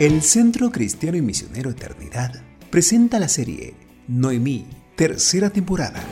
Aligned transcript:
El 0.00 0.22
Centro 0.22 0.72
Cristiano 0.72 1.16
y 1.16 1.22
Misionero 1.22 1.70
Eternidad 1.70 2.42
presenta 2.68 3.20
la 3.20 3.28
serie 3.28 3.74
Noemí, 4.08 4.66
tercera 4.96 5.50
temporada. 5.50 6.02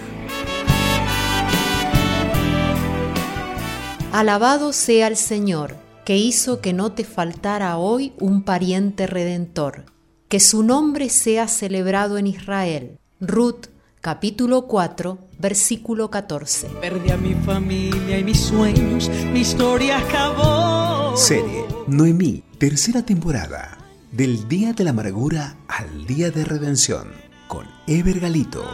Alabado 4.13 4.73
sea 4.73 5.09
el 5.09 5.17
Señor, 5.17 5.77
que 6.05 6.17
hizo 6.17 6.61
que 6.61 6.73
no 6.73 6.93
te 6.93 7.03
faltara 7.03 7.77
hoy 7.77 8.13
un 8.21 8.45
pariente 8.45 9.07
redentor, 9.07 9.87
que 10.29 10.39
su 10.39 10.63
nombre 10.63 11.09
sea 11.09 11.49
celebrado 11.49 12.19
en 12.19 12.29
Israel. 12.29 12.99
Ruth, 13.21 13.67
capítulo 14.01 14.69
4, 14.69 15.19
versículo 15.39 16.11
14. 16.11 16.69
Perdí 16.81 17.11
a 17.11 17.17
mi 17.17 17.35
familia 17.35 18.19
y 18.19 18.23
mis 18.23 18.41
sueños, 18.41 19.11
mi 19.33 19.41
historia 19.41 19.99
acabó. 19.99 20.82
Serie 21.15 21.67
Noemí, 21.89 22.43
tercera 22.57 23.03
temporada. 23.03 23.77
Del 24.13 24.49
día 24.49 24.73
de 24.73 24.85
la 24.85 24.91
amargura 24.91 25.57
al 25.69 26.07
día 26.07 26.31
de 26.31 26.43
redención, 26.43 27.09
con 27.49 27.67
Ever 27.87 28.19
Galito. 28.19 28.65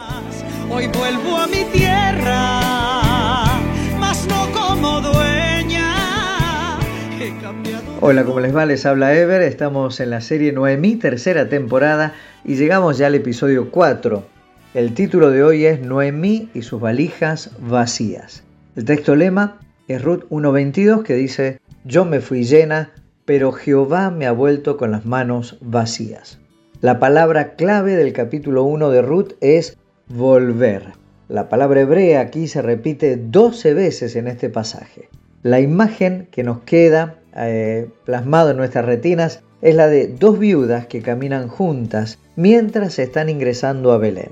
Hoy 0.69 0.87
vuelvo 0.87 1.35
a 1.35 1.47
mi 1.47 1.65
tierra, 1.73 3.59
mas 3.99 4.25
no 4.27 4.49
como 4.53 5.01
dueña. 5.01 6.79
He 7.19 7.37
cambiado. 7.41 7.83
Hola, 7.99 8.23
¿cómo 8.23 8.39
les 8.39 8.55
va? 8.55 8.65
Les 8.65 8.85
habla 8.85 9.13
Ever. 9.13 9.41
Estamos 9.41 9.99
en 9.99 10.09
la 10.09 10.21
serie 10.21 10.53
Noemí, 10.53 10.95
tercera 10.95 11.49
temporada, 11.49 12.13
y 12.45 12.55
llegamos 12.55 12.97
ya 12.97 13.07
al 13.07 13.15
episodio 13.15 13.69
4. 13.69 14.23
El 14.75 14.93
título 14.93 15.29
de 15.29 15.43
hoy 15.43 15.65
es 15.65 15.81
Noemí 15.81 16.49
y 16.53 16.61
sus 16.61 16.79
valijas 16.79 17.51
vacías. 17.59 18.43
El 18.77 18.85
texto 18.85 19.17
lema 19.17 19.59
es 19.89 20.01
Ruth 20.01 20.23
1.22 20.29 21.03
que 21.03 21.15
dice, 21.15 21.59
Yo 21.89 22.05
me 22.05 22.19
fui 22.19 22.43
llena, 22.43 22.91
pero 23.25 23.51
Jehová 23.51 24.11
me 24.11 24.27
ha 24.27 24.31
vuelto 24.31 24.77
con 24.77 24.91
las 24.91 25.07
manos 25.07 25.57
vacías. 25.59 26.37
La 26.81 26.99
palabra 26.99 27.55
clave 27.55 27.95
del 27.95 28.13
capítulo 28.13 28.63
1 28.65 28.91
de 28.91 29.01
Ruth 29.01 29.31
es 29.41 29.75
volver. 30.07 30.83
La 31.29 31.49
palabra 31.49 31.81
hebrea 31.81 32.19
aquí 32.19 32.47
se 32.47 32.61
repite 32.61 33.17
12 33.17 33.73
veces 33.73 34.15
en 34.15 34.27
este 34.27 34.51
pasaje. 34.51 35.09
La 35.41 35.61
imagen 35.61 36.27
que 36.29 36.43
nos 36.43 36.59
queda 36.59 37.15
eh, 37.35 37.89
plasmado 38.05 38.51
en 38.51 38.57
nuestras 38.57 38.85
retinas 38.85 39.41
es 39.63 39.73
la 39.73 39.87
de 39.87 40.09
dos 40.09 40.37
viudas 40.37 40.85
que 40.85 41.01
caminan 41.01 41.47
juntas 41.47 42.19
mientras 42.35 42.99
están 42.99 43.29
ingresando 43.29 43.93
a 43.93 43.97
Belén. 43.97 44.29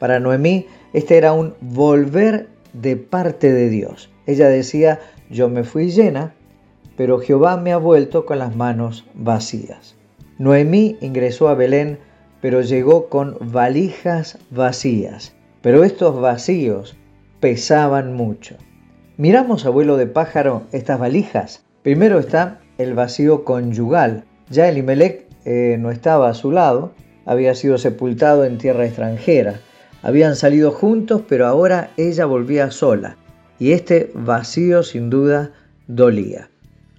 Para 0.00 0.18
Noemí, 0.18 0.66
este 0.94 1.16
era 1.16 1.32
un 1.32 1.54
volver 1.60 2.48
de 2.72 2.96
parte 2.96 3.52
de 3.52 3.68
Dios. 3.68 4.10
Ella 4.26 4.48
decía, 4.48 4.98
yo 5.30 5.48
me 5.48 5.62
fui 5.62 5.88
llena, 5.92 6.34
pero 6.96 7.18
Jehová 7.18 7.56
me 7.56 7.72
ha 7.72 7.78
vuelto 7.78 8.26
con 8.26 8.38
las 8.38 8.56
manos 8.56 9.04
vacías. 9.14 9.96
Noemí 10.38 10.96
ingresó 11.00 11.48
a 11.48 11.54
Belén, 11.54 11.98
pero 12.40 12.60
llegó 12.60 13.08
con 13.08 13.36
valijas 13.40 14.38
vacías. 14.50 15.34
Pero 15.60 15.84
estos 15.84 16.20
vacíos 16.20 16.96
pesaban 17.40 18.14
mucho. 18.14 18.56
Miramos, 19.16 19.64
abuelo 19.64 19.96
de 19.96 20.06
pájaro, 20.06 20.64
estas 20.72 20.98
valijas. 20.98 21.64
Primero 21.82 22.18
está 22.18 22.60
el 22.78 22.94
vacío 22.94 23.44
conyugal. 23.44 24.24
Ya 24.50 24.68
Elimelech 24.68 25.26
eh, 25.44 25.76
no 25.78 25.90
estaba 25.90 26.28
a 26.28 26.34
su 26.34 26.50
lado, 26.50 26.92
había 27.24 27.54
sido 27.54 27.78
sepultado 27.78 28.44
en 28.44 28.58
tierra 28.58 28.86
extranjera. 28.86 29.60
Habían 30.02 30.34
salido 30.34 30.72
juntos, 30.72 31.22
pero 31.28 31.46
ahora 31.46 31.90
ella 31.96 32.26
volvía 32.26 32.70
sola. 32.70 33.16
Y 33.58 33.72
este 33.72 34.10
vacío 34.14 34.82
sin 34.82 35.10
duda 35.10 35.52
dolía. 35.86 36.51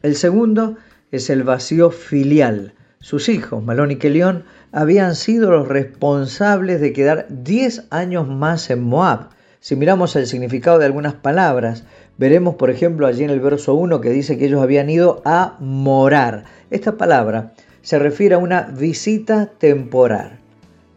El 0.04 0.18
segundo 0.18 0.76
es 1.14 1.30
el 1.30 1.44
vacío 1.44 1.90
filial. 1.90 2.74
Sus 3.00 3.30
hijos, 3.30 3.64
Malón 3.64 3.90
y 3.90 3.96
Kelión, 3.96 4.44
habían 4.74 5.16
sido 5.16 5.50
los 5.50 5.70
responsables 5.70 6.82
de 6.82 6.92
quedar 6.92 7.26
10 7.30 7.88
años 7.90 8.28
más 8.28 8.70
en 8.70 8.84
Moab. 8.84 9.30
Si 9.62 9.78
miramos 9.78 10.18
el 10.18 10.28
significado 10.28 10.78
de 10.78 10.88
algunas 10.88 11.14
palabras, 11.14 11.86
veremos 12.18 12.56
por 12.56 12.70
ejemplo 12.70 13.08
allí 13.08 13.24
en 13.24 13.30
el 13.30 13.40
verso 13.40 13.76
1 13.76 14.02
que 14.02 14.10
dice 14.10 14.38
que 14.38 14.48
ellos 14.48 14.62
habían 14.62 14.90
ido 14.90 15.22
a 15.24 15.56
morar. 15.62 16.44
Esta 16.70 16.98
palabra 16.98 17.54
se 17.82 17.98
refiere 17.98 18.36
a 18.36 18.40
una 18.40 18.64
visita 18.64 19.52
temporal, 19.58 20.38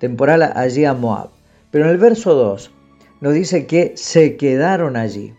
temporal 0.00 0.43
allí 0.43 0.84
a 0.84 0.94
Moab. 0.94 1.28
Pero 1.71 1.84
en 1.84 1.93
el 1.93 1.99
verso 1.99 2.34
2 2.34 2.73
nos 3.21 3.34
dice 3.34 3.67
que 3.67 3.93
se 3.94 4.37
quedaron 4.37 4.97
allí. 4.97 5.33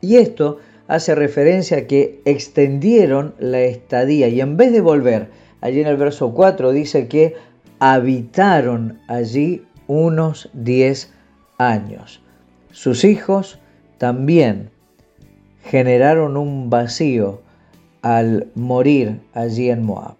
Y 0.00 0.16
esto 0.16 0.58
hace 0.92 1.14
referencia 1.14 1.78
a 1.78 1.86
que 1.86 2.20
extendieron 2.26 3.34
la 3.38 3.62
estadía 3.62 4.28
y 4.28 4.42
en 4.42 4.58
vez 4.58 4.72
de 4.72 4.82
volver, 4.82 5.30
allí 5.62 5.80
en 5.80 5.86
el 5.86 5.96
verso 5.96 6.34
4 6.34 6.70
dice 6.70 7.08
que 7.08 7.34
habitaron 7.78 9.00
allí 9.08 9.64
unos 9.86 10.50
10 10.52 11.10
años. 11.56 12.20
Sus 12.72 13.04
hijos 13.04 13.58
también 13.96 14.68
generaron 15.64 16.36
un 16.36 16.68
vacío 16.68 17.40
al 18.02 18.48
morir 18.54 19.22
allí 19.32 19.70
en 19.70 19.84
Moab. 19.84 20.16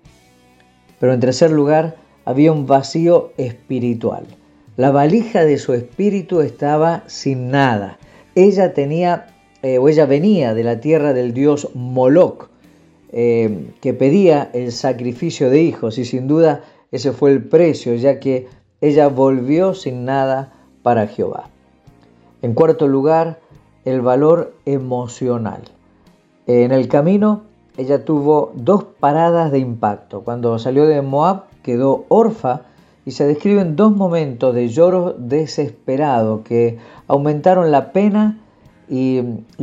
Pero 0.99 1.13
en 1.13 1.21
tercer 1.21 1.51
lugar, 1.51 1.97
había 2.25 2.51
un 2.51 2.67
vacío 2.67 3.35
espiritual. 3.37 4.25
La 4.79 4.91
valija 4.91 5.45
de 5.45 5.59
su 5.59 5.75
espíritu 5.75 6.41
estaba 6.41 7.05
sin 7.09 7.51
nada. 7.51 7.99
Ella 8.35 8.73
tenía 8.73 9.32
eh, 9.63 9.79
o 9.79 9.89
ella 9.89 10.07
venía 10.07 10.55
de 10.55 10.65
la 10.65 10.81
tierra 10.81 11.13
del 11.13 11.33
dios 11.33 11.69
Moloch, 11.75 12.49
eh, 13.13 13.71
que 13.81 13.95
pedía 13.95 14.51
el 14.53 14.73
sacrificio 14.73 15.51
de 15.51 15.63
hijos 15.63 15.99
y 15.99 16.05
sin 16.05 16.27
duda 16.27 16.63
ese 16.91 17.13
fue 17.13 17.31
el 17.31 17.45
precio, 17.45 17.95
ya 17.95 18.21
que 18.21 18.49
ella 18.81 19.09
volvió 19.09 19.75
sin 19.75 20.05
nada 20.05 20.53
para 20.83 21.07
Jehová. 21.07 21.49
En 22.43 22.55
cuarto 22.55 22.89
lugar, 22.89 23.39
el 23.85 24.01
valor 24.01 24.55
emocional. 24.67 25.63
En 26.47 26.73
el 26.73 26.89
camino, 26.89 27.43
ella 27.77 28.05
tuvo 28.05 28.53
dos 28.55 28.85
paradas 28.99 29.53
de 29.53 29.59
impacto. 29.61 30.23
Cuando 30.23 30.59
salió 30.59 30.87
de 30.87 31.01
Moab, 31.03 31.45
quedó 31.63 32.05
orfa 32.09 32.63
y 33.07 33.13
se 33.13 33.27
describen 33.27 33.77
dos 33.77 33.95
momentos 33.97 34.55
de 34.55 34.69
lloro 34.69 35.15
desesperado 35.17 36.43
que 36.45 36.79
aumentaron 37.07 37.71
la 37.71 37.93
pena 37.93 38.42
y, 38.93 39.21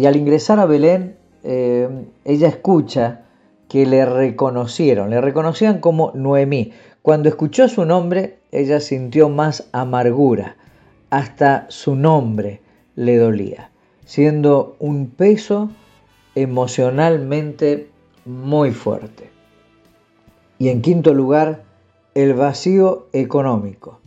al 0.08 0.16
ingresar 0.16 0.60
a 0.60 0.66
Belén, 0.66 1.16
eh, 1.44 1.88
ella 2.26 2.48
escucha 2.48 3.26
que 3.68 3.86
le 3.86 4.04
reconocieron, 4.04 5.12
le 5.12 5.22
reconocían 5.22 5.82
como 5.82 6.12
Noemí. 6.16 6.72
Cuando 7.04 7.30
escuchó 7.30 7.68
su 7.68 7.86
nombre, 7.86 8.40
ella 8.52 8.80
sintió 8.80 9.30
más 9.30 9.70
amargura, 9.72 10.58
hasta 11.12 11.68
su 11.70 11.96
nombre 11.96 12.62
le 12.96 13.18
dolía, 13.18 13.70
siendo 14.04 14.76
un 14.80 15.12
peso 15.12 15.70
emocionalmente 16.34 17.88
muy 18.26 18.72
fuerte. 18.72 19.30
Y 20.58 20.70
en 20.70 20.82
quinto 20.82 21.14
lugar, 21.14 21.66
el 22.16 22.34
vacío 22.34 23.10
económico. 23.14 24.00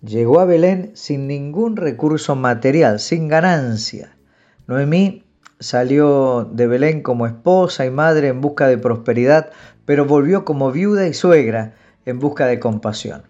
Llegó 0.00 0.40
a 0.40 0.46
Belén 0.46 0.92
sin 0.94 1.26
ningún 1.26 1.76
recurso 1.76 2.34
material, 2.34 2.98
sin 2.98 3.28
ganancia. 3.28 4.16
Noemí 4.70 5.24
salió 5.58 6.48
de 6.48 6.68
Belén 6.68 7.02
como 7.02 7.26
esposa 7.26 7.86
y 7.86 7.90
madre 7.90 8.28
en 8.28 8.40
busca 8.40 8.68
de 8.68 8.78
prosperidad, 8.78 9.50
pero 9.84 10.04
volvió 10.04 10.44
como 10.44 10.70
viuda 10.70 11.08
y 11.08 11.12
suegra 11.12 11.74
en 12.06 12.20
busca 12.20 12.46
de 12.46 12.60
compasión. 12.60 13.22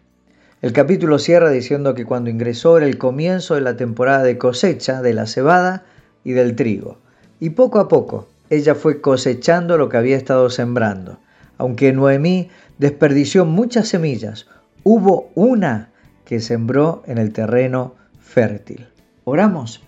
El 0.61 0.75
capítulo 0.75 1.19
cierra 1.19 1.49
diciendo 1.49 1.95
que 1.95 2.05
cuando 2.05 2.29
ingresó 2.29 2.77
era 2.77 2.85
el 2.85 2.99
comienzo 2.99 3.55
de 3.55 3.63
la 3.63 3.79
temporada 3.79 4.23
de 4.23 4.37
cosecha 4.37 5.01
de 5.01 5.15
la 5.15 5.25
cebada 5.25 5.85
y 6.25 6.33
del 6.33 6.57
trigo. 6.57 6.99
Y 7.41 7.49
poco 7.49 7.81
a 7.81 7.89
poco 7.89 8.29
ella 8.51 8.75
fue 8.75 9.01
cosechando 9.01 9.79
lo 9.79 9.89
que 9.89 9.97
había 9.97 10.19
estado 10.19 10.51
sembrando. 10.51 11.21
Aunque 11.57 11.91
Noemí 11.95 12.51
desperdició 12.77 13.47
muchas 13.47 13.89
semillas, 13.89 14.47
hubo 14.83 15.31
una 15.35 15.89
que 16.27 16.41
sembró 16.41 17.03
en 17.07 17.17
el 17.17 17.33
terreno 17.33 17.95
fértil. 18.21 18.89
Oramos. 19.25 19.83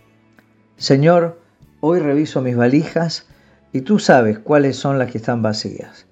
Señor, 0.78 1.41
hoy 1.84 1.99
reviso 1.99 2.40
mis 2.43 2.56
valijas 2.56 3.26
y 3.73 3.81
tú 3.81 3.99
sabes 3.99 4.38
cuáles 4.38 4.76
son 4.76 5.00
las 5.00 5.11
que 5.11 5.19
están 5.19 5.43
vacías. 5.43 6.06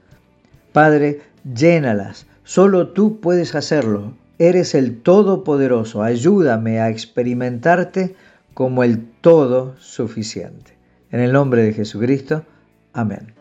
Padre, 0.72 1.20
llénalas. 1.54 2.26
Solo 2.42 2.88
tú 2.88 3.20
puedes 3.20 3.54
hacerlo. 3.54 4.14
Eres 4.40 4.74
el 4.74 5.00
Todopoderoso. 5.00 6.02
Ayúdame 6.02 6.80
a 6.80 6.88
experimentarte 6.88 8.16
como 8.52 8.82
el 8.82 9.04
todo 9.20 9.76
suficiente. 9.78 10.76
En 11.12 11.20
el 11.20 11.32
nombre 11.32 11.62
de 11.62 11.72
Jesucristo. 11.72 12.42
Amén. 12.92 13.32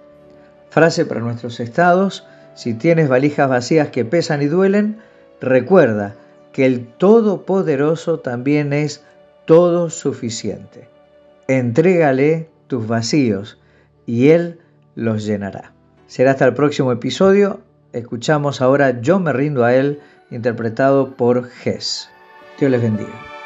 Frase 0.69 1.05
para 1.05 1.21
nuestros 1.21 1.59
estados. 1.59 2.27
Si 2.53 2.75
tienes 2.75 3.09
valijas 3.09 3.49
vacías 3.49 3.87
que 3.87 4.05
pesan 4.05 4.43
y 4.43 4.45
duelen, 4.45 4.99
recuerda 5.41 6.13
que 6.53 6.67
el 6.67 6.85
Todopoderoso 6.85 8.19
también 8.19 8.71
es 8.71 9.03
todo 9.45 9.89
suficiente. 9.89 10.98
Entrégale 11.49 12.47
tus 12.67 12.87
vacíos 12.87 13.57
y 14.05 14.29
Él 14.29 14.59
los 14.93 15.25
llenará. 15.25 15.73
Será 16.05 16.29
hasta 16.29 16.45
el 16.45 16.53
próximo 16.53 16.91
episodio. 16.91 17.61
Escuchamos 17.91 18.61
ahora 18.61 19.01
Yo 19.01 19.19
me 19.19 19.33
rindo 19.33 19.65
a 19.65 19.73
Él, 19.73 19.99
interpretado 20.29 21.15
por 21.15 21.49
Ges. 21.49 22.07
Dios 22.59 22.69
les 22.69 22.83
bendiga. 22.83 23.38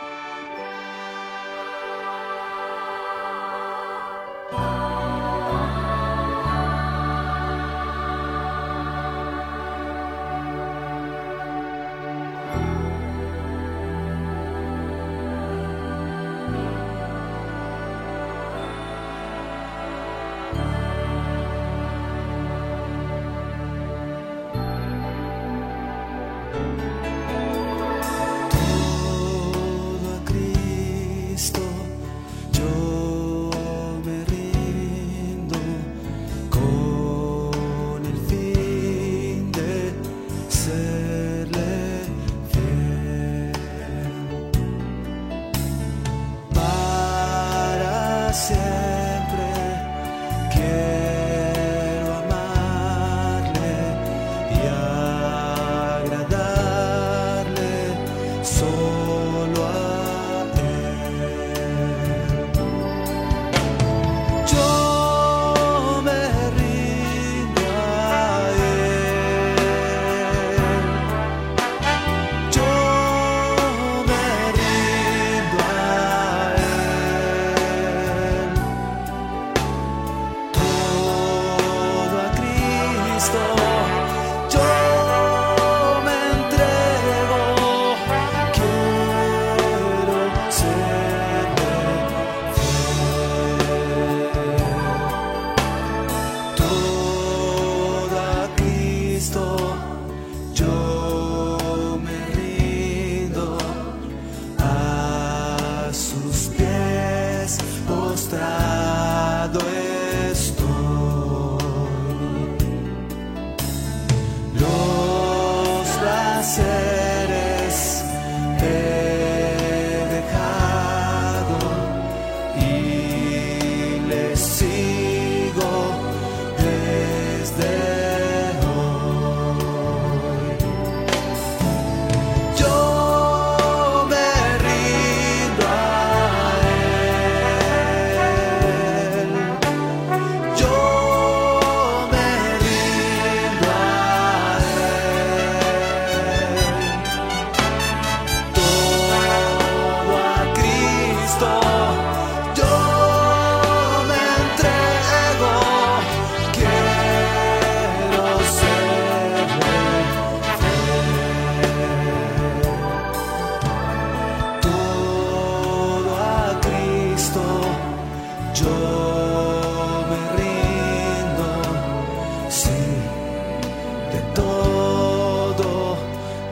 De 174.13 174.21
todo 174.35 175.97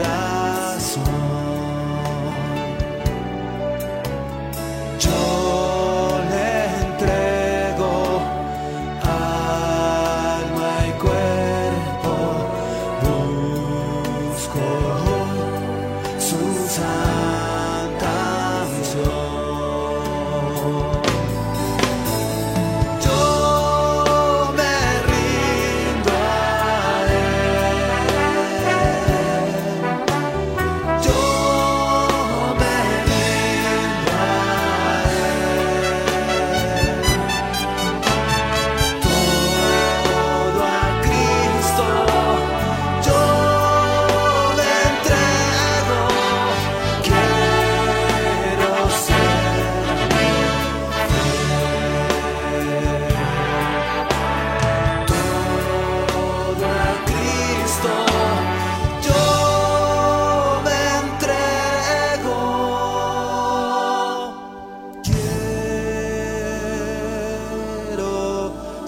yo 5.01 6.21
le 6.31 6.49
entrego 6.87 7.93
al 9.03 10.45
alma 10.45 10.71
y 10.87 10.93
cuerpo. 11.03 12.13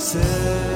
said. 0.07 0.76